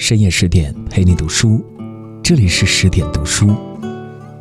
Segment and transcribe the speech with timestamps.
[0.00, 1.60] 深夜十点陪你读书，
[2.22, 3.48] 这里是十点读书，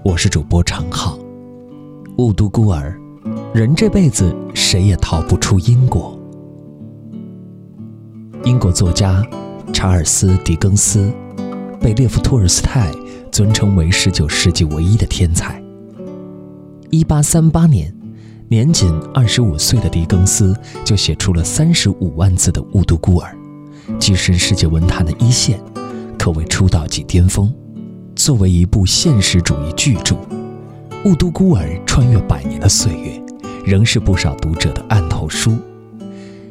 [0.04, 1.18] 我是主播常浩。
[2.20, 2.96] 雾都孤儿，
[3.56, 6.16] 人这辈子谁也逃不出因果。
[8.46, 9.26] 英国作家
[9.74, 11.12] 查尔斯·狄更斯
[11.82, 12.94] 被列夫·托尔斯泰
[13.32, 15.60] 尊称为十九世纪唯一的天才。
[16.92, 17.92] 一八三八年，
[18.48, 20.56] 年仅二十五岁的狄更斯
[20.86, 23.32] 就写出了三十五万字的《雾都孤儿》。
[24.00, 25.60] 跻身世界文坛的一线，
[26.20, 27.54] 可谓出道即巅峰。
[28.16, 30.16] 作为一部现实主义巨著，
[31.06, 33.22] 《雾都孤儿》穿越百年的岁月，
[33.66, 35.56] 仍是不少读者的案头书。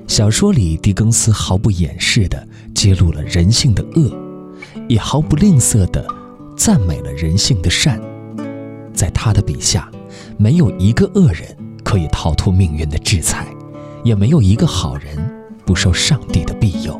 [0.06, 4.16] 小说里，狄更斯毫不掩饰地揭露了人性的恶，
[4.88, 6.06] 也毫不吝啬地
[6.56, 8.00] 赞美了人性的善。
[8.94, 9.90] 在他的笔下，
[10.38, 13.46] 没有一个恶人可以逃脱命运的制裁，
[14.02, 15.18] 也没有一个好人
[15.66, 16.98] 不受上帝的庇佑。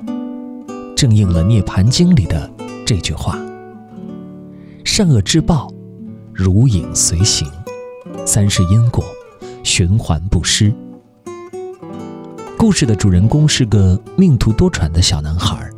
[0.97, 2.51] 正应了《涅盘经》里的
[2.87, 3.39] 这句话
[4.83, 5.71] ：“善恶之报，
[6.33, 7.47] 如影随形；
[8.25, 9.05] 三世因果，
[9.63, 10.73] 循环不失。”
[12.57, 15.71] 故事的主人公是个命途多舛的小男孩，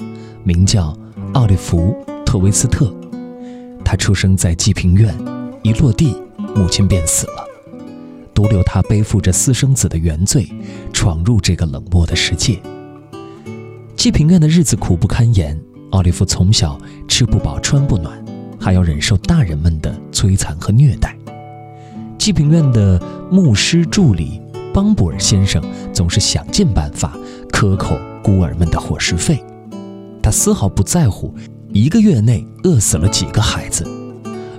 [0.45, 0.97] 名叫
[1.35, 1.93] 奥利弗·
[2.25, 2.95] 特维斯特。
[3.85, 5.13] 他出生在济贫院，
[5.65, 6.15] 一落地，
[6.55, 7.45] 母亲便死了，
[8.33, 10.49] 独留他背负着私生子的原罪，
[10.93, 12.63] 闯入这个冷漠的世界。
[13.99, 15.61] 济贫院的日子苦不堪言，
[15.91, 18.25] 奥利弗从小吃不饱穿不暖，
[18.57, 21.19] 还要忍受大人们的摧残和虐待。
[22.17, 24.41] 济贫院的牧师助理
[24.73, 25.61] 邦布尔先生
[25.93, 27.19] 总是想尽办法
[27.51, 29.45] 克扣孤儿们的伙食费，
[30.23, 31.35] 他丝毫不在乎
[31.73, 33.85] 一个月内饿死了几个孩子，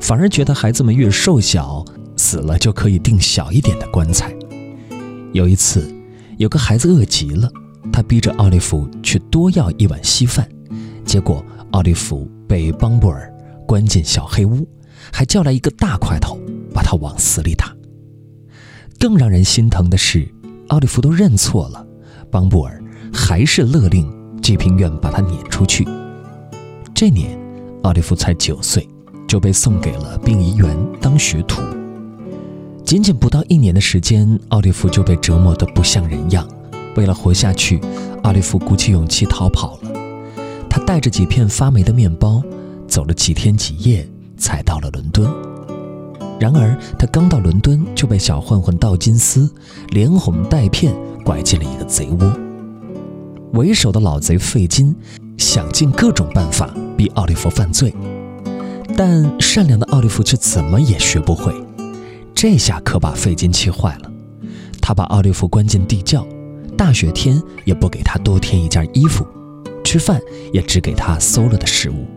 [0.01, 1.85] 反而觉得孩子们越瘦小，
[2.17, 4.35] 死了就可以订小一点的棺材。
[5.31, 5.89] 有一次，
[6.35, 7.49] 有个孩子饿极了。
[7.91, 10.47] 他逼着奥利弗去多要一碗稀饭，
[11.05, 13.33] 结果奥利弗被邦布尔
[13.65, 14.67] 关进小黑屋，
[15.11, 16.37] 还叫来一个大块头
[16.73, 17.75] 把他往死里打。
[18.99, 20.27] 更让人心疼的是，
[20.67, 21.85] 奥利弗都认错了，
[22.29, 22.83] 邦布尔
[23.13, 24.11] 还是勒令
[24.41, 25.87] 济贫院把他撵出去。
[26.93, 27.39] 这年，
[27.83, 28.85] 奥利弗才九岁，
[29.25, 31.61] 就被送给了殡仪园当学徒。
[32.83, 36.45] 仅仅不到一年的时间，奥利弗就被折磨得不像人样。
[36.95, 37.79] 为了活下去，
[38.23, 39.91] 奥利弗鼓起勇气逃跑了。
[40.69, 42.41] 他带着几片发霉的面包，
[42.87, 44.07] 走了几天几夜，
[44.37, 45.29] 才到了伦敦。
[46.39, 49.51] 然而，他刚到伦敦，就被小混混道金斯
[49.89, 50.95] 连哄带骗
[51.25, 52.33] 拐进了一个贼窝。
[53.53, 54.95] 为首的老贼费金
[55.37, 57.93] 想尽各种办法逼奥利弗犯罪，
[58.95, 61.53] 但善良的奥利弗却怎么也学不会。
[62.33, 64.11] 这下可把费金气坏了，
[64.79, 66.25] 他把奥利弗关进地窖。
[66.79, 69.27] 大雪天也不给他多添一件衣服，
[69.83, 70.17] 吃饭
[70.53, 72.07] 也只给他馊了的食物。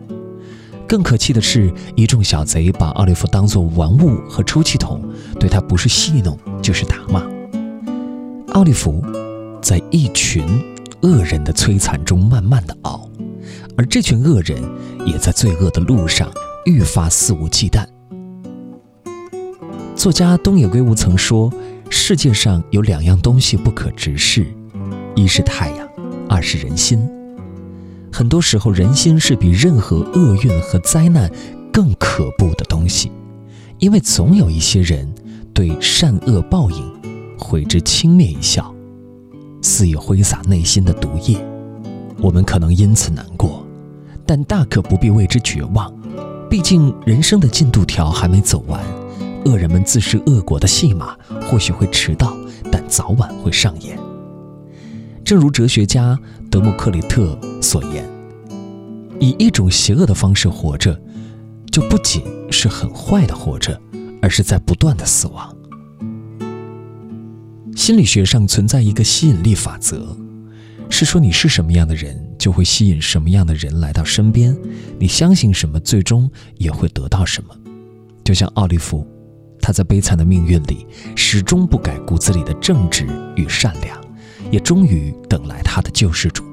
[0.87, 5.03] 更可气的是，一众小贼把奥利弗当作玩物和出气筒，
[5.37, 7.29] 对他不是戏弄就是打骂。
[8.53, 9.03] 奥利弗
[9.61, 10.45] 在一群
[11.01, 13.09] 恶人的摧残中慢慢的熬，
[13.75, 14.63] 而这群恶人
[15.05, 16.31] 也在罪恶的路上
[16.63, 17.85] 愈发肆无忌惮。
[19.93, 21.51] 作家东野圭吾曾说。
[21.95, 24.47] 世界上有两样东西不可直视，
[25.15, 25.87] 一是太阳，
[26.27, 27.07] 二是人心。
[28.11, 31.31] 很多时候，人心是比任何厄运和灾难
[31.71, 33.11] 更可怖的东西，
[33.77, 35.07] 因为总有一些人
[35.53, 36.83] 对善恶报应
[37.37, 38.73] 会之轻蔑一笑，
[39.61, 41.37] 肆意挥洒内心的毒液。
[42.17, 43.63] 我们可能因此难过，
[44.25, 45.93] 但大可不必为之绝望，
[46.49, 48.83] 毕竟人生的进度条还没走完。
[49.45, 51.17] 恶人们自食恶果的戏码
[51.53, 52.35] 或许会迟到，
[52.71, 53.95] 但早晚会上演。
[55.23, 56.19] 正如哲学家
[56.49, 58.09] 德谟克里特所言
[59.21, 60.99] ：“以一种邪恶的方式活着，
[61.71, 63.79] 就不仅是很坏的活着，
[64.19, 65.55] 而是在不断的死亡。”
[67.77, 70.17] 心理学上存在一个吸引力法则，
[70.89, 74.55] 是说你是什么样的人，就会吸引什么样的人来到身边；
[74.97, 76.27] 你相信什么，最终
[76.57, 77.55] 也会得到什么。
[78.23, 79.07] 就像奥利弗。
[79.63, 83.07] 他在悲惨的命运里，始终不改骨子里的正直
[83.37, 83.97] 与善良，
[84.51, 86.43] 也终于等来他的救世主。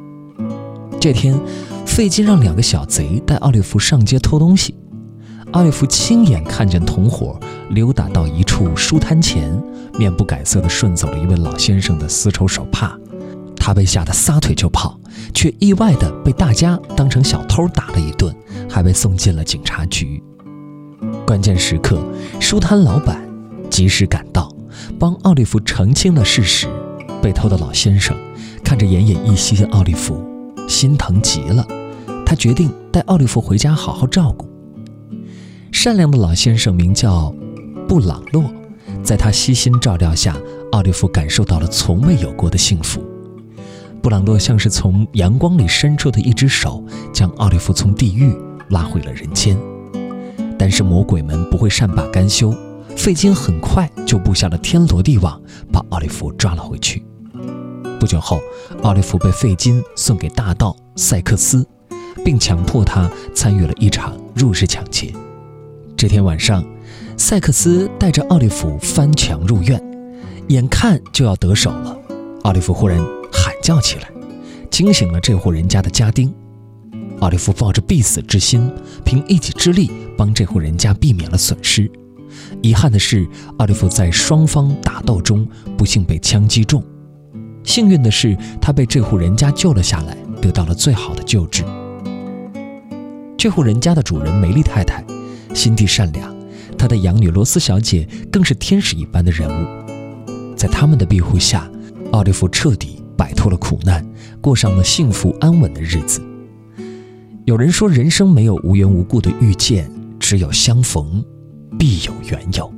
[1.01, 1.37] 这天，
[1.85, 4.77] 费金让两个小贼带奥利弗上街偷东西。
[5.51, 7.37] 奥利弗亲眼看见同伙
[7.71, 9.61] 溜达到一处书摊前，
[9.99, 12.97] 面不改色地顺走了一位老先生的丝绸手帕。
[13.57, 14.97] 他被吓得撒腿就跑，
[15.35, 18.33] 却意外地被大家当成小偷打了一顿，
[18.69, 20.23] 还被送进了警察局。
[21.31, 22.03] 关键时刻，
[22.41, 23.25] 书摊老板
[23.71, 24.53] 及时赶到，
[24.99, 26.67] 帮奥利弗澄清了事实。
[27.23, 28.17] 被偷的老先生
[28.65, 30.21] 看着奄奄一息的奥利弗，
[30.69, 31.65] 心疼极了。
[32.27, 34.45] 他决定带奥利弗回家好好照顾。
[35.71, 37.33] 善良的老先生名叫
[37.87, 38.53] 布朗洛，
[39.05, 40.37] 在他悉心照料下，
[40.73, 43.01] 奥利弗感受到了从未有过的幸福。
[44.03, 48.35] 布朗洛像是从阳光里伸出的一只手，将奥利弗从地狱
[48.71, 49.57] 拉回了人间。
[50.61, 52.55] 但是魔鬼们不会善罢甘休，
[52.95, 55.41] 费金很快就布下了天罗地网，
[55.73, 57.03] 把奥利弗抓了回去。
[57.99, 58.39] 不久后，
[58.83, 61.67] 奥利弗被费金送给大盗塞克斯，
[62.23, 65.11] 并强迫他参与了一场入室抢劫。
[65.97, 66.63] 这天晚上，
[67.17, 69.83] 塞克斯带着奥利弗翻墙入院，
[70.49, 71.97] 眼看就要得手了，
[72.43, 72.99] 奥利弗忽然
[73.33, 74.11] 喊叫起来，
[74.71, 76.31] 惊醒了这户人家的家丁。
[77.21, 78.71] 奥利弗抱着必死之心，
[79.05, 81.91] 凭一己之力帮这户人家避免了损失。
[82.63, 83.29] 遗憾的是，
[83.59, 85.47] 奥利弗在双方打斗中
[85.77, 86.83] 不幸被枪击中。
[87.63, 91.63] 幸运的是，他被这户人家救了下来，得到了最好的救治。
[93.37, 95.05] 这户人家的主人梅丽太太
[95.55, 96.35] 心地善良，
[96.79, 99.67] 她的养女罗斯小姐更是天使一般的人物。
[100.57, 101.71] 在他们的庇护下，
[102.13, 104.07] 奥利弗彻底摆脱了苦难，
[104.41, 106.23] 过上了幸福安稳的日子。
[107.51, 111.21] 有人说，人生没有无缘无故的遇见，只有相逢，
[111.77, 112.73] 必有缘由。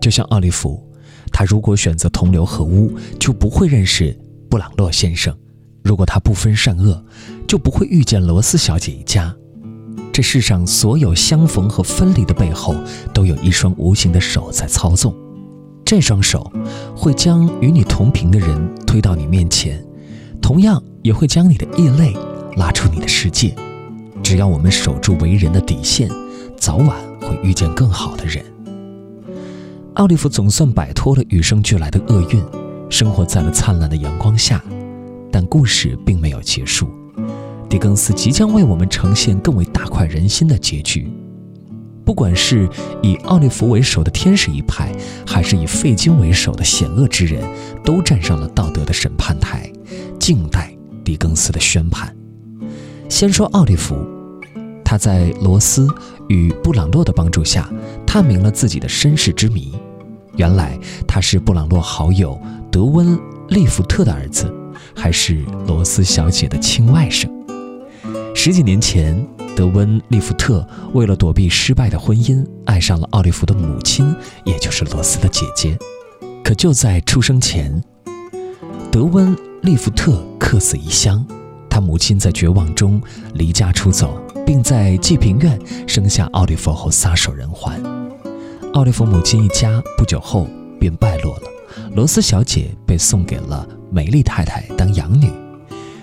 [0.00, 0.84] 就像奥利弗。
[1.32, 5.32] 他如果选择同流合污，就不会认识布朗洛先生；
[5.84, 7.00] 如果他不分善恶，
[7.46, 9.32] 就不会遇见罗斯小姐一家。
[10.12, 12.74] 这世上所有相逢和分离的背后，
[13.14, 15.14] 都有一双无形的手在操纵。
[15.84, 16.52] 这双手
[16.96, 19.80] 会将与你同频的人推到你面前，
[20.42, 22.12] 同样也会将你的异类
[22.56, 23.54] 拉出你的世界。
[24.22, 26.08] 只要我们守住为人的底线，
[26.56, 28.44] 早晚会遇见更好的人。
[29.94, 32.42] 奥利弗总算摆脱了与生俱来的厄运，
[32.88, 34.62] 生活在了灿烂的阳光下。
[35.32, 36.88] 但故事并没有结束，
[37.68, 41.08] 狄更斯即将为我们呈现更为大快人心的结局。
[42.04, 42.68] 不管是
[43.02, 44.92] 以奥利弗为首的天使一派，
[45.26, 47.42] 还是以费金为首的险恶之人，
[47.84, 49.70] 都站上了道德的审判台，
[50.18, 50.74] 静待
[51.04, 52.12] 狄更斯的宣判。
[53.10, 54.06] 先说奥利弗，
[54.84, 55.86] 他在罗斯
[56.28, 57.68] 与布朗洛的帮助下，
[58.06, 59.74] 探明了自己的身世之谜。
[60.36, 60.78] 原来
[61.08, 62.40] 他是布朗洛好友
[62.70, 63.18] 德温
[63.48, 64.50] 利福特的儿子，
[64.94, 67.28] 还是罗斯小姐的亲外甥。
[68.32, 69.26] 十几年前，
[69.56, 74.14] 德温利福特为了躲避失败的婚姻，爱上了奥利弗的母亲，
[74.44, 75.76] 也就是罗斯的姐姐。
[76.44, 77.82] 可就在出生前，
[78.90, 81.26] 德温利福特客死异乡，
[81.70, 83.00] 他母亲在绝望中
[83.34, 87.80] 离家出走，并在济贫院生下奥利弗后撒手人寰。
[88.74, 90.46] 奥利弗母亲一家不久后
[90.78, 91.42] 便败落了，
[91.94, 95.30] 罗斯小姐被送给了梅丽太太当养女。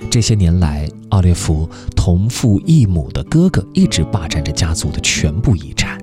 [0.09, 5.97] 这些年来，奥利弗同父异母的哥哥一直霸占着家族的全部遗产，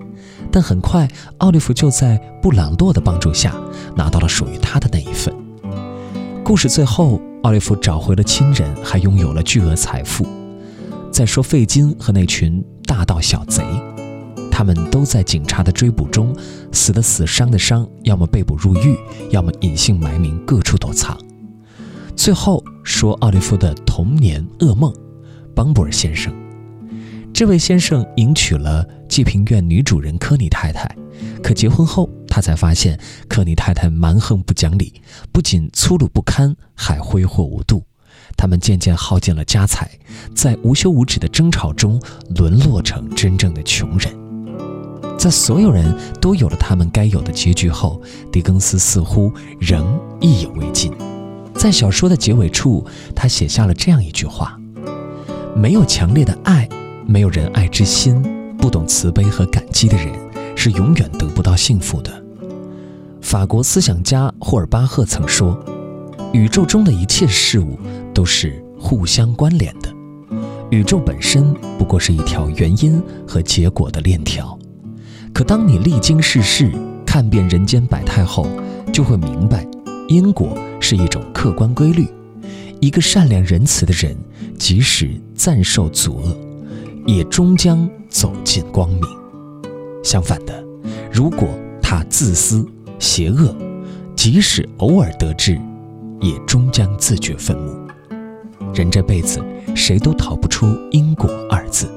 [0.51, 1.09] 但很快，
[1.39, 3.55] 奥利弗就在布朗洛的帮助下
[3.97, 5.35] 拿到了属于他的那一份。
[6.45, 10.27] 故事最后，奥利弗找回了亲人，还拥有了巨额财富。
[11.11, 13.63] 再说费金和那群大盗小贼。
[14.51, 16.35] 他们都在警察的追捕中
[16.73, 18.97] 死的死，伤的伤，要么被捕入狱，
[19.31, 21.19] 要么隐姓埋名，各处躲藏。
[22.17, 24.91] 最后说奥利弗的童年噩梦，
[25.55, 26.33] 邦布尔先生。
[27.35, 30.93] 这位先生迎娶了济贫院女主人科尼太太，
[31.41, 37.85] 可结婚后他才发现科尼太太蛮横不讲理，不仅粗鲁不堪，还挥霍无度。
[38.37, 39.89] 他们渐渐耗尽了家财，
[40.35, 42.03] 在无休无止的争吵中
[42.35, 44.13] 沦落成真正的穷人。
[45.17, 48.03] 在所有人都有了他们该有的结局后，
[48.33, 50.93] 狄更斯似乎仍意犹未尽。
[51.55, 54.59] 在小说的结尾处，他写下了这样一句话
[55.55, 56.69] ：“没有强烈的爱，
[57.07, 58.21] 没有仁爱之心，
[58.65, 60.11] 不懂慈悲和感激的人，
[60.57, 62.11] 是永远得不到幸福的。”
[63.21, 65.63] 法国思想家霍尔巴赫曾说
[66.33, 67.79] ：“宇宙中的一切事物
[68.15, 69.95] 都是互相关联的，
[70.71, 74.59] 宇宙本身不过是一条原因和结果的链条。”
[75.35, 76.73] 可当你历经世事，
[77.05, 78.49] 看遍人间百态后，
[78.91, 79.67] 就会明白，
[80.09, 82.09] 因果是一种客观规律。
[82.81, 84.17] 一个善良仁慈的人，
[84.59, 86.35] 即使暂受阻遏，
[87.07, 89.03] 也终将走进光明。
[90.05, 90.65] 相反的，
[91.13, 91.49] 如果
[91.83, 92.65] 他自私
[93.01, 93.53] 邪恶，
[94.15, 95.61] 即使偶尔得志，
[96.21, 97.75] 也终将自掘坟墓。
[98.73, 99.43] 人这辈子，
[99.75, 101.91] 谁都逃不出因果二字。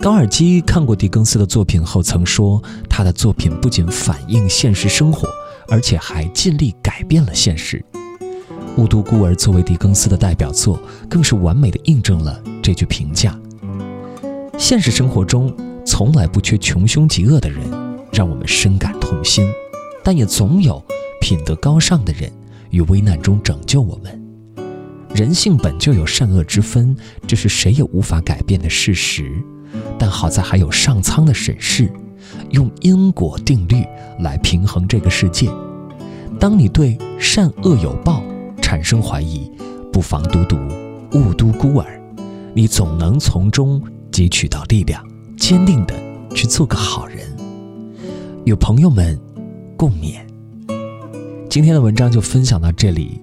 [0.00, 5.28] 高尔基看过狄更斯的作品后曾说：“他的作品不仅反映现实生活，
[5.68, 7.84] 而且还尽力改变了现实。”
[8.82, 10.80] 《雾都孤儿》作为狄更斯的代表作，
[11.10, 13.38] 更是完美的印证了这句评价。
[14.58, 15.54] 现实生活中
[15.86, 17.62] 从来不缺穷凶极恶的人，
[18.12, 19.46] 让我们深感痛心；
[20.02, 20.82] 但也总有
[21.20, 22.30] 品德高尚的人，
[22.70, 24.20] 于危难中拯救我们。
[25.14, 29.32] 人性本就有善恶之分，这是谁也无法改变的事实。
[29.96, 31.88] 但好在还有上苍的审视，
[32.50, 33.84] 用因果定律
[34.18, 35.48] 来平衡这个世界。
[36.40, 38.24] 当你对善恶有报
[38.60, 39.50] 产生怀疑，
[39.92, 40.56] 不妨读读
[41.12, 41.86] 《雾都孤儿》，
[42.54, 43.80] 你总能从中
[44.18, 45.00] 汲取到力量，
[45.36, 45.94] 坚定的
[46.34, 47.18] 去做个好人。
[48.44, 49.16] 与朋友们
[49.76, 50.18] 共勉。
[51.48, 53.20] 今天的文章就分享到这里，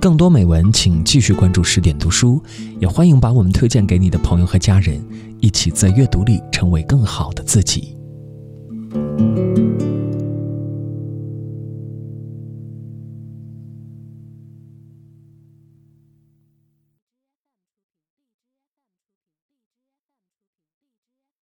[0.00, 2.40] 更多美文请继续关注十点读书，
[2.78, 5.04] 也欢迎把我们推荐给你的朋友和家人，
[5.40, 7.96] 一起在阅读里成为更好的自己。